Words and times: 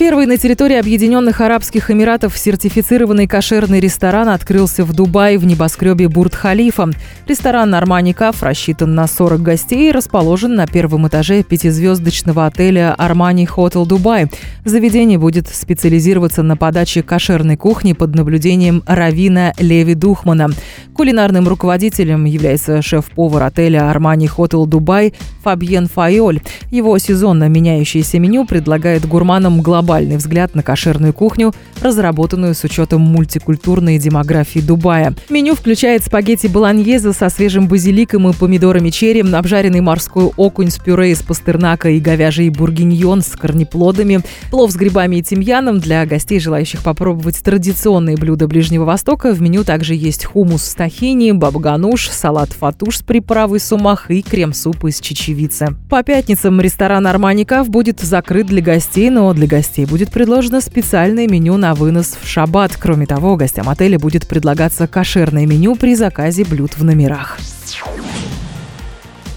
Первый 0.00 0.24
на 0.24 0.38
территории 0.38 0.76
Объединенных 0.76 1.42
Арабских 1.42 1.90
Эмиратов 1.90 2.34
сертифицированный 2.38 3.26
кошерный 3.26 3.80
ресторан 3.80 4.30
открылся 4.30 4.82
в 4.82 4.94
Дубае 4.94 5.36
в 5.36 5.44
небоскребе 5.44 6.08
Бурт-Халифа. 6.08 6.88
Ресторан 7.28 7.74
«Армани 7.74 8.14
Каф» 8.14 8.42
рассчитан 8.42 8.94
на 8.94 9.06
40 9.06 9.42
гостей 9.42 9.90
и 9.90 9.92
расположен 9.92 10.54
на 10.54 10.66
первом 10.66 11.06
этаже 11.06 11.42
пятизвездочного 11.42 12.46
отеля 12.46 12.94
«Армани 12.96 13.44
Хотел 13.44 13.84
Дубай». 13.84 14.28
Заведение 14.64 15.18
будет 15.18 15.48
специализироваться 15.48 16.42
на 16.42 16.56
подаче 16.56 17.02
кошерной 17.02 17.58
кухни 17.58 17.92
под 17.92 18.14
наблюдением 18.14 18.82
Равина 18.86 19.52
Леви 19.58 19.94
Духмана. 19.94 20.48
Кулинарным 20.94 21.46
руководителем 21.46 22.24
является 22.24 22.80
шеф-повар 22.80 23.42
отеля 23.42 23.90
«Армани 23.90 24.28
Хотел 24.28 24.64
Дубай» 24.64 25.12
Фабьен 25.42 25.88
Файоль. 25.88 26.40
Его 26.70 26.96
сезонно 26.96 27.50
меняющееся 27.50 28.18
меню 28.18 28.46
предлагает 28.46 29.06
гурманам 29.06 29.60
глобальный 29.60 29.89
глобальный 29.90 30.18
взгляд 30.18 30.54
на 30.54 30.62
кошерную 30.62 31.12
кухню, 31.12 31.52
разработанную 31.80 32.54
с 32.54 32.64
учетом 32.64 33.00
мультикультурной 33.02 33.98
демографии 33.98 34.60
Дубая. 34.60 35.14
Меню 35.28 35.54
включает 35.54 36.04
спагетти 36.04 36.46
болоньезе 36.46 37.12
со 37.12 37.28
свежим 37.28 37.68
базиликом 37.68 38.28
и 38.28 38.32
помидорами 38.32 38.90
черри, 38.90 39.20
обжаренный 39.20 39.80
морской 39.80 40.30
окунь 40.36 40.70
с 40.70 40.78
пюре 40.78 41.12
из 41.12 41.22
пастернака 41.22 41.90
и 41.90 42.00
говяжий 42.00 42.48
бургиньон 42.48 43.22
с 43.22 43.36
корнеплодами, 43.36 44.20
плов 44.50 44.70
с 44.70 44.76
грибами 44.76 45.16
и 45.16 45.22
тимьяном 45.22 45.78
для 45.78 46.04
гостей, 46.06 46.40
желающих 46.40 46.82
попробовать 46.82 47.42
традиционные 47.42 48.16
блюда 48.16 48.46
Ближнего 48.46 48.84
Востока. 48.84 49.32
В 49.32 49.40
меню 49.40 49.64
также 49.64 49.94
есть 49.94 50.24
хумус 50.24 50.62
с 50.62 50.74
тахини, 50.74 51.32
бабгануш, 51.32 52.08
салат 52.08 52.50
фатуш 52.50 52.98
с 52.98 53.02
приправой 53.02 53.60
сумах 53.60 54.10
и 54.10 54.22
крем-суп 54.22 54.84
из 54.84 55.00
чечевицы. 55.00 55.76
По 55.88 56.02
пятницам 56.02 56.60
ресторан 56.60 57.06
Арманикав 57.06 57.68
будет 57.68 58.00
закрыт 58.00 58.46
для 58.46 58.62
гостей, 58.62 59.10
но 59.10 59.32
для 59.32 59.46
гостей 59.46 59.86
будет 59.86 60.10
предложено 60.10 60.60
специальное 60.60 61.26
меню 61.26 61.56
на 61.56 61.69
вынос 61.74 62.16
в 62.20 62.26
шаббат. 62.26 62.76
Кроме 62.78 63.06
того, 63.06 63.36
гостям 63.36 63.68
отеля 63.68 63.98
будет 63.98 64.26
предлагаться 64.26 64.86
кошерное 64.86 65.46
меню 65.46 65.76
при 65.76 65.94
заказе 65.94 66.44
блюд 66.44 66.76
в 66.76 66.84
номерах. 66.84 67.38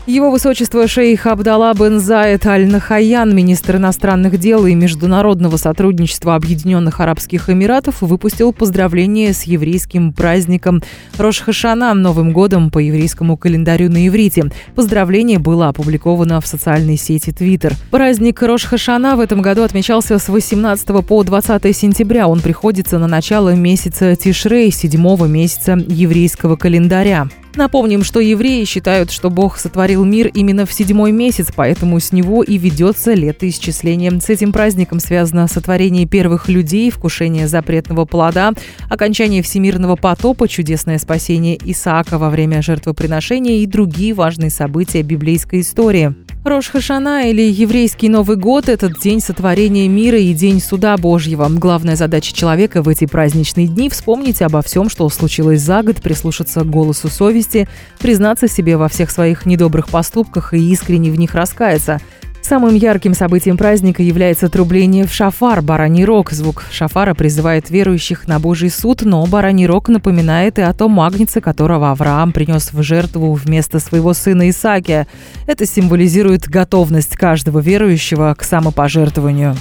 Его 0.06 0.32
высочество 0.32 0.86
шейх 0.86 1.26
Абдалла 1.28 1.74
бен 1.74 1.98
Заед 1.98 2.46
Аль-Нахаян, 2.46 3.34
министр 3.34 3.78
иностранных 3.78 4.38
дел 4.38 4.66
и 4.66 4.76
международного 4.76 5.56
сотрудничества 5.56 6.36
Объединенных 6.36 7.00
Арабских 7.00 7.50
Эмиратов, 7.50 8.02
выпустил 8.02 8.52
поздравление 8.52 9.32
с 9.32 9.44
еврейским 9.44 10.12
праздником 10.12 10.84
Рош-Хашана, 11.18 11.94
Новым 11.94 12.34
годом 12.34 12.70
по 12.70 12.80
еврейскому 12.80 13.38
календарю 13.38 13.90
на 13.90 14.06
иврите. 14.06 14.52
Поздравление 14.76 15.40
было 15.40 15.70
опубликовано 15.70 16.42
в 16.42 16.48
социальной 16.48 16.98
сети 16.98 17.30
Twitter. 17.30 17.74
Праздник 17.90 18.44
Рош-Хашана 18.44 19.16
в 19.16 19.22
этом 19.22 19.42
году 19.42 19.64
отмечался 19.64 20.20
с 20.20 20.28
18 20.28 21.06
по 21.08 21.24
20 21.24 21.74
сентября. 21.74 22.28
Он 22.28 22.42
приходится 22.42 23.00
на 23.00 23.08
начало 23.08 23.56
месяца 23.56 24.18
Тишрей, 24.18 24.70
седьмого 24.70 25.28
месяца 25.28 25.82
еврейского 25.88 26.58
календаря. 26.58 27.30
Напомним, 27.56 28.04
что 28.04 28.20
евреи 28.20 28.66
считают, 28.66 29.12
что 29.12 29.30
Бог 29.30 29.58
сотворил 29.58 30.04
мир 30.04 30.28
именно 30.28 30.66
в 30.66 30.74
седьмой 30.74 31.12
месяц, 31.12 31.50
поэтому 31.56 32.00
с 32.00 32.12
него 32.12 32.42
и 32.42 32.58
ведется 32.58 33.14
летоисчисление. 33.14 34.20
С 34.20 34.30
этим 34.30 34.52
праздником 34.52 35.00
связано 35.00 35.48
сотворение 35.48 36.08
первых 36.08 36.50
людей, 36.50 36.90
вкушение 36.90 37.48
запретного 37.48 38.06
плода, 38.06 38.54
окончание 38.90 39.44
всемирного 39.44 39.96
потопа, 39.96 40.48
чудесное 40.48 40.98
спасение 40.98 41.60
Исаака 41.64 42.18
во 42.18 42.32
время 42.32 42.64
жертвоприношения 42.64 43.58
и 43.60 43.68
другие 43.68 44.16
важные 44.16 44.50
события 44.50 45.04
библейской 45.04 45.62
истории. 45.62 46.23
Рош 46.44 46.68
Хашана 46.68 47.30
или 47.30 47.42
еврейский 47.42 48.10
Новый 48.10 48.36
год– 48.36 48.68
этот 48.68 49.00
день 49.00 49.22
сотворения 49.22 49.88
мира 49.88 50.18
и 50.18 50.34
день 50.34 50.60
суда 50.60 50.98
Божьего. 50.98 51.48
Главная 51.48 51.96
задача 51.96 52.36
человека 52.36 52.82
в 52.82 52.90
эти 52.90 53.06
праздничные 53.06 53.68
дни– 53.68 53.90
вспомнить 53.90 54.42
обо 54.42 54.62
всем, 54.62 54.90
что 54.90 55.08
случилось 55.08 55.62
за 55.62 55.84
год, 55.84 56.02
прислушаться 56.02 56.60
к 56.62 56.70
голосу 56.70 57.08
совести, 57.08 57.70
признаться 57.98 58.50
себе 58.50 58.76
во 58.76 58.90
всех 58.90 59.10
своих 59.10 59.46
недобрых 59.46 59.88
поступках 59.88 60.54
и 60.54 60.58
искренне 60.58 61.12
в 61.12 61.18
них 61.18 61.34
раскаяться– 61.34 62.02
Самым 62.44 62.76
ярким 62.76 63.14
событием 63.14 63.58
праздника 63.58 64.04
является 64.04 64.50
трубление 64.50 65.08
в 65.08 65.14
шафар, 65.14 65.62
бараний 65.62 66.04
рог. 66.04 66.32
Звук 66.32 66.66
шафара 66.72 67.14
призывает 67.14 67.70
верующих 67.70 68.28
на 68.28 68.40
Божий 68.40 68.70
суд, 68.70 69.04
но 69.04 69.26
бараний 69.26 69.66
рог 69.66 69.88
напоминает 69.88 70.60
и 70.60 70.62
о 70.62 70.74
том 70.74 70.92
магнице, 70.92 71.40
которого 71.40 71.92
Авраам 71.92 72.34
принес 72.34 72.74
в 72.74 72.84
жертву 72.84 73.34
вместо 73.34 73.80
своего 73.80 74.14
сына 74.14 74.50
Исаакия. 74.50 75.08
Это 75.48 75.66
символизирует 75.66 76.50
готовность 76.50 77.16
каждого 77.16 77.60
верующего 77.60 78.36
к 78.38 78.44
самопожертвованию. 78.44 79.56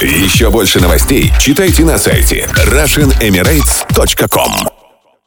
Еще 0.00 0.48
больше 0.50 0.80
новостей 0.80 1.32
читайте 1.40 1.84
на 1.84 1.98
сайте 1.98 2.48
RussianEmirates.com 2.66 4.71